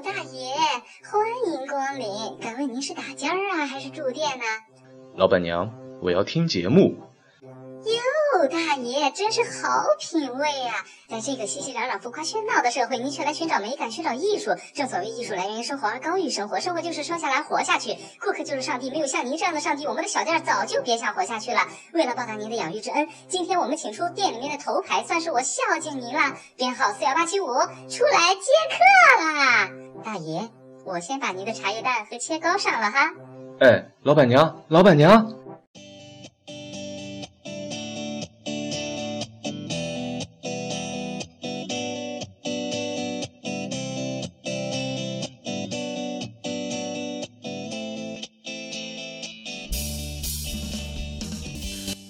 [0.00, 0.54] 大爷，
[1.10, 2.38] 欢迎光临。
[2.40, 4.44] 敢问您是打尖儿啊，还是住店呢？
[5.16, 5.72] 老板娘，
[6.02, 6.94] 我要听节目。
[7.84, 10.84] 哟，大爷真是好品味啊！
[11.08, 14.50] 在这个熙熙攘攘、浮夸喧闹的社会，您却来寻找美感、寻找艺术。
[14.74, 16.58] 正所谓艺术来源于生活，而高于生活。
[16.58, 18.90] 生活就是生下来活下去，顾客就是上帝。
[18.90, 21.60] 没有像您这样的上帝，我们的小店早就别想活下去了。
[21.92, 26.36] 为了报答您的养育之恩，今天我们请出店里面的头牌，算是我孝敬您了。
[26.56, 29.85] 编号四幺八七五，出来接客啦！
[30.04, 30.48] 大爷，
[30.84, 33.12] 我先把您的茶叶蛋和切糕上了哈。
[33.60, 35.32] 哎，老板娘，老板娘。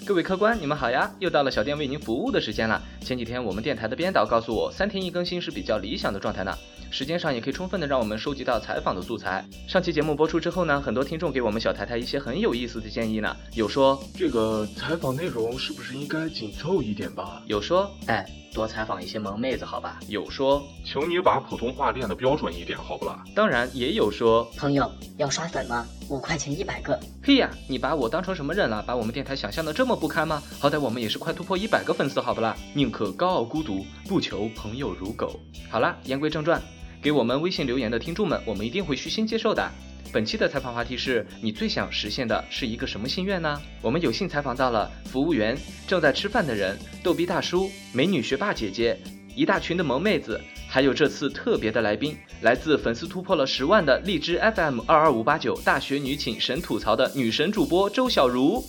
[0.06, 1.10] 各位客官，你们好呀！
[1.18, 2.80] 又到了小店为您服务的时间了。
[3.06, 6.52] 前几天我们电台的编导告诉我，三天一更新是比较理想的状态呢。
[6.91, 9.45] 时间上也可以充分的让我们收集到采访的素材。
[9.69, 13.37] 上期节目播出之后呢，很多听众给我们小台台一些很有意思的建议呢。
[13.54, 17.40] 有说这个采访内容是不是应该紧凑一点吧？
[17.46, 20.01] 有说哎，多采访一些萌妹子好吧？
[20.09, 23.23] 有说求你把普通话练得标准一点好不啦？
[23.37, 25.87] 当然也有说朋友要刷粉吗？
[26.09, 26.98] 五块钱一百个。
[27.20, 28.80] 嘿呀，你把我当成什么人了？
[28.87, 30.41] 把我们电台想象的这么不堪吗？
[30.60, 32.57] 好歹我们也是快突破一百个粉丝好不啦？
[32.74, 35.38] 宁可可高傲孤独，不求朋友如狗。
[35.68, 36.58] 好啦，言归正传。
[37.02, 39.70] 给我们微信留言的听众们，我们一定会虚心接受的。
[40.10, 43.60] 本期的采访话题是你最想实现的是一个什么心愿呢？
[43.82, 48.98] 我们有幸采访到了服务员、正在吃饭的人、逗逼大叔、美女学霸姐姐、
[49.34, 58.64] 一大群的萌妹子，还有这次特别的来宾，来自粉丝突破了十万的荔枝 FM 二二五八九大学女寝神吐槽的女神主播周小茹。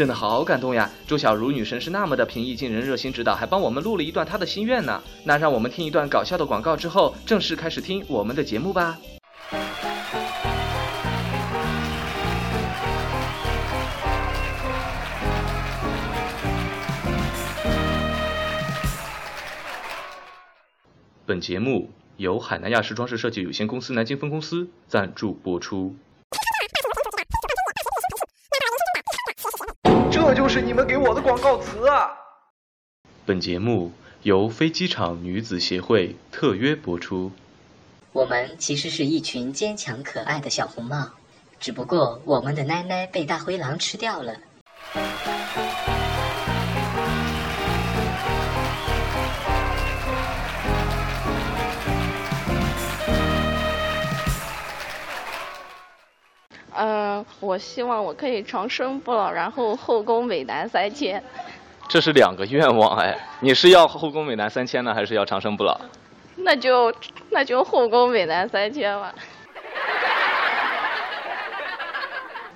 [0.00, 0.90] 真的好感动呀！
[1.06, 5.02] 周小茹女神是那么的平易近人、热心指导，还帮我们录了一段她的心愿呢。
[5.24, 8.96] 那让我们听一段搞笑的广告之后，正式开始听我们的节目吧。
[21.26, 25.94] 本节目由海南亚视装饰设计有限公司南京分公司赞助播出。
[30.30, 32.08] 这就是你们给我的广告词啊！
[33.26, 33.90] 本节目
[34.22, 37.32] 由飞机场女子协会特约播出。
[38.12, 41.10] 我们其实是一群坚强可爱的小红帽，
[41.58, 44.36] 只不过我们的奶奶被大灰狼吃掉了。
[56.82, 61.22] 嗯，我希望我可以长生不老，然后后宫美男三千。
[61.86, 65.78] 这是两个愿望哎， 你是要后宫美男三千呢，还是要长生不老？
[66.36, 66.90] 那就
[67.28, 69.14] 那就后宫美男三千吧。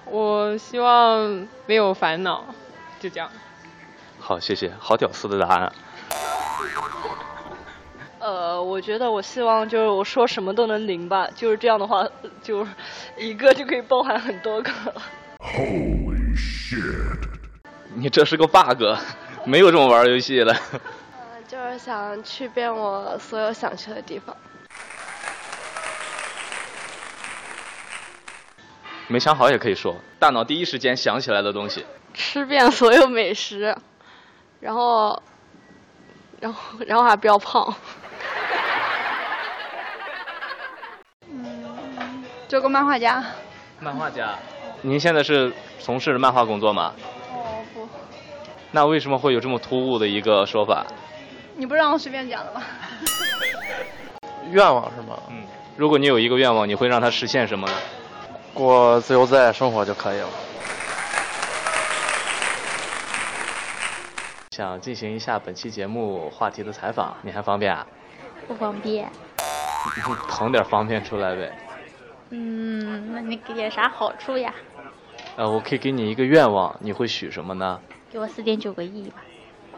[0.06, 2.46] 我希望没有烦恼，
[2.98, 3.28] 就这样。
[4.18, 5.70] 好，谢谢，好屌丝的答案。
[8.24, 12.08] 呃，我觉得我希望就是我说什么都能灵吧，就是这样的话，
[12.42, 12.66] 就
[13.18, 14.70] 一个就可以包含很多个。
[15.40, 17.28] Holy shit！
[17.94, 18.82] 你这是个 bug，
[19.44, 20.50] 没有这么玩游戏的。
[20.52, 24.34] 呃，就是想去遍我所有想去的地方。
[29.06, 31.84] 没想好也可以说，大脑第一时间想起来的东西。
[32.14, 33.76] 吃遍所有美食，
[34.60, 35.22] 然后，
[36.41, 37.76] 然后，然后还不要胖。
[42.54, 43.20] 做个漫画家。
[43.81, 44.38] 漫画家，
[44.82, 46.94] 您现在是从事漫画工作吗？
[47.32, 47.88] 哦不。
[48.70, 50.87] 那为什么会有这么突兀的一个说法？
[51.56, 52.62] 你不让我随便讲的吗？
[54.53, 55.19] 愿望是吗？
[55.31, 55.42] 嗯。
[55.76, 57.75] 如果你有一个愿望，你会让它实现什么呢？
[58.54, 60.28] 过自由自在生活就可以了。
[64.53, 67.84] 想进行一下本期节目话题的采访，你还方便啊？
[68.47, 69.10] 不方便。
[70.06, 71.53] 你腾点方便出来呗。
[72.30, 74.54] 嗯，那你给点啥好处呀？
[75.36, 77.80] 呃，我可以给你一个愿望，你会许什么呢？
[78.10, 79.16] 给我四点九个亿吧。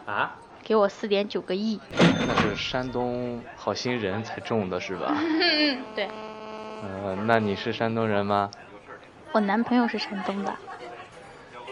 [0.05, 0.35] 啊？
[0.63, 1.79] 给我四点九个亿。
[2.27, 5.13] 那是山东好心人才中的是吧？
[5.17, 6.07] 嗯， 对。
[6.83, 8.51] 呃，那你是山东人吗？
[9.31, 10.53] 我男朋友是山东的。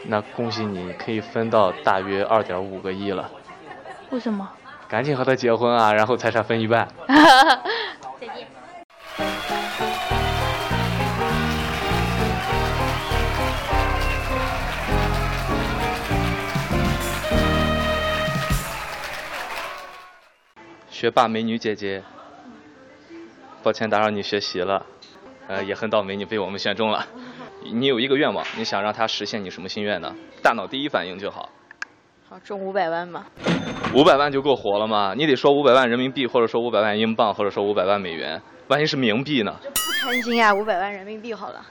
[0.04, 3.30] 那恭喜你，可以分到大约二点五个亿了。
[4.12, 4.50] 为什么？
[4.88, 6.88] 赶紧和他结婚啊，然后财产分一半。
[7.08, 8.48] 再见。
[20.96, 22.02] 学霸美女姐姐，
[23.62, 24.86] 抱歉打扰你学习了，
[25.46, 27.06] 呃，也很倒霉你被我们选中了。
[27.66, 30.16] 你有一个愿望，你想让它实现你什么心愿呢？
[30.42, 31.50] 大脑第一反应就好。
[32.30, 33.26] 好，中五百万吧。
[33.94, 35.14] 五百万就够活了吗？
[35.18, 38.42] 你得说五百万人民币，或者说五百万英镑，或者说五百万美元。
[38.70, 39.54] 万一是冥币呢？
[39.62, 41.66] 不贪心啊，五百万人民币好了。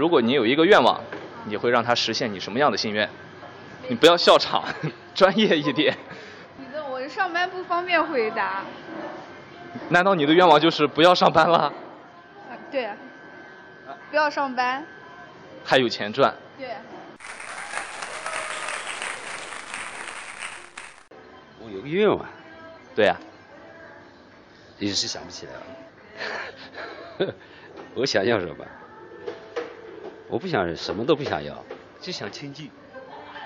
[0.00, 0.98] 如果你有一个愿望，
[1.44, 3.06] 你会让它实现你什么样的心愿？
[3.90, 4.64] 你不要笑场，
[5.14, 5.94] 专业一点。
[6.56, 8.64] 你的我上班不方便回答。
[9.90, 11.58] 难道你的愿望就是不要上班了？
[11.58, 11.72] 啊，
[12.72, 12.88] 对。
[14.10, 14.82] 不要上班。
[15.66, 16.34] 还有钱赚。
[16.56, 16.68] 对。
[21.62, 22.24] 我有个愿望。
[22.94, 23.14] 对呀。
[24.78, 25.52] 一时想不起来
[27.26, 27.34] 了。
[27.94, 28.64] 我想要什么？
[30.30, 31.64] 我不想什么都不想要，
[32.00, 32.70] 就想清静。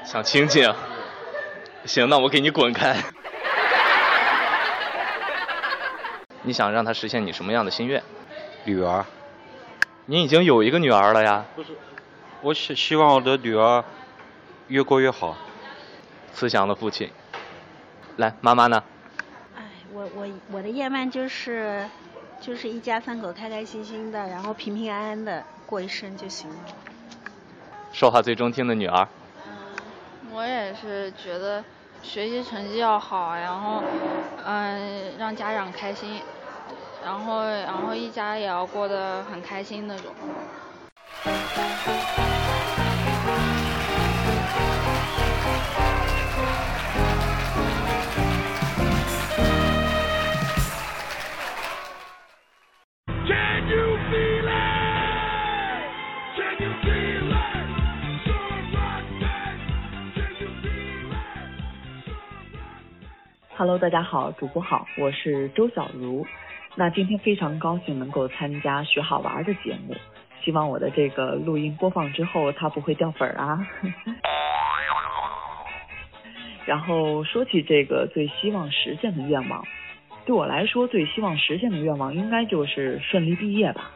[0.05, 0.73] 想清静。
[1.87, 2.97] 行，那我给你滚开。
[6.43, 8.03] 你想让他实现你什么样的心愿？
[8.65, 9.05] 女儿。
[10.05, 11.47] 你已经有一个女儿了呀。
[11.57, 11.71] 不是，
[12.43, 13.83] 我希希望我的女儿
[14.69, 15.39] 越过越好。
[16.35, 17.11] 慈祥的父亲。
[18.17, 18.85] 来，妈妈呢？
[19.57, 21.89] 哎，我我我的愿望就是，
[22.45, 26.57] 就是一家三口开开心心的，然后平平安安的过一生就行了。
[27.93, 29.09] 说话最中听的女儿。
[30.33, 31.65] 我也是觉得
[32.03, 33.83] 学习成绩要好，然后
[34.45, 36.21] 嗯让家长开心。
[37.05, 40.15] 然后，然后一家也要过得很开心那种。
[63.65, 66.27] Hello，大家好，主播好，我是周小茹。
[66.75, 69.97] 那今天非常高兴能够参加学好玩的节目，
[70.43, 73.67] 希望我的这个录音播放之后它不会掉粉儿啊。
[76.67, 79.65] 然后说起这个最希望实现的愿望，
[80.27, 83.93] 对我来说最希望实现的愿望应该就是顺利毕业吧，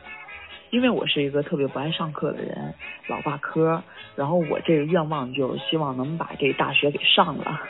[0.71, 2.75] 因为我是一个特别不爱上课的人，
[3.07, 3.83] 老挂科，
[4.17, 7.61] 然后我这个愿望就希望能把这大学给上了。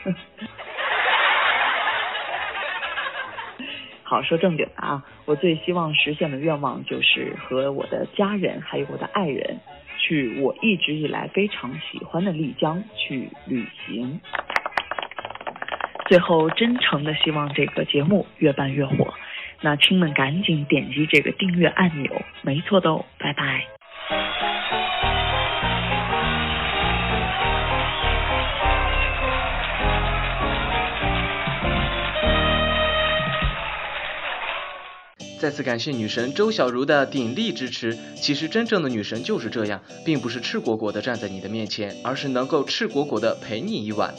[4.08, 9.58] 好，说正经的啊，我最希望实现的愿望就是和我的家人还有我的爱人，
[9.98, 14.18] 去我一直以来非常喜欢的丽江去旅行。
[16.06, 19.12] 最后，真诚的希望这个节目越办越火，
[19.60, 25.27] 那亲们赶紧点击这个订阅按钮，没错的哦，拜拜。
[35.38, 37.96] 再次感谢女神周小茹的鼎力支持。
[38.20, 44.12] 其实真正的女神就是这样，并不是赤果果的站在你的面前，而是能够赤果果的陪你一晚。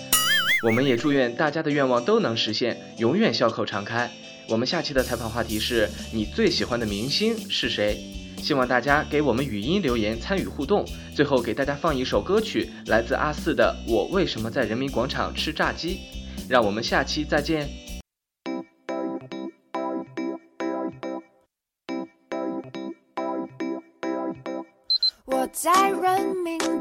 [0.63, 4.09] 我们也祝愿大家的愿望都能实现，永远笑口常开。
[4.47, 7.97] 我们下期的采访话题是你最喜欢的明星是谁？
[8.41, 10.85] 希望大家给我们语音留言参与互动。
[11.13, 15.95] 最后给大家放一首歌曲，来自阿四的《我为什么在人民广场吃炸鸡》。
[16.49, 17.88] 让我们下期再见。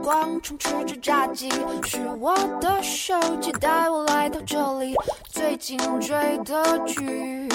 [0.08, 1.50] 光充斥着炸鸡，
[1.84, 4.94] 是我的手机带我来到这里。
[5.28, 7.46] 最近追的剧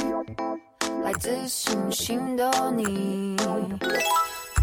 [1.04, 3.36] 来自星星的你，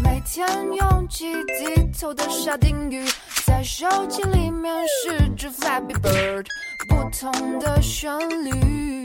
[0.01, 3.05] 每天用机低头的沙丁鱼，
[3.45, 6.45] 在手机里面是只 Flappy Bird，
[6.87, 9.03] 不同的旋律。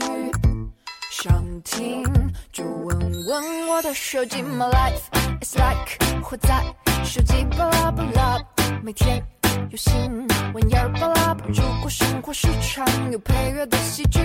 [1.11, 2.05] 想听
[2.53, 6.63] 就问问我的手机，My life It's like 活在。
[7.03, 8.37] 手机巴拉巴拉，
[8.83, 9.23] 每天
[9.69, 11.37] 有新闻儿巴拉。
[11.47, 14.19] 如果生活是场有配乐的喜剧，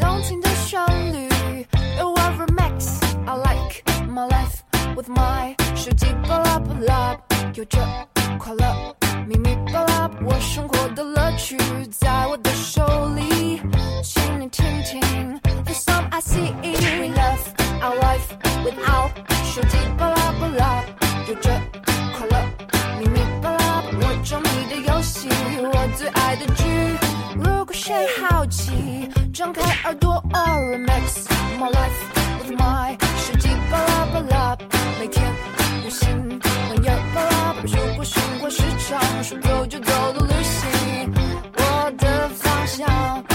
[0.00, 0.80] 动听的旋
[1.12, 1.28] 律
[1.98, 2.98] ，You are max。
[3.26, 4.62] I like my life
[4.96, 7.16] with my 手机巴拉巴拉，
[7.54, 7.78] 有着
[8.38, 10.10] 快乐秘密巴拉。
[10.24, 11.58] 我生活的乐趣
[11.90, 12.82] 在我的手
[28.38, 28.70] 好奇，
[29.34, 31.26] 张开耳朵、啊、，remix
[31.58, 31.90] my life
[32.38, 34.56] with my 手机巴拉巴拉，
[35.00, 35.26] 每天
[35.82, 37.56] 有新玩意儿巴拉。
[37.64, 41.12] 如果生活是场说走就走的旅行，
[41.56, 43.27] 我的方向。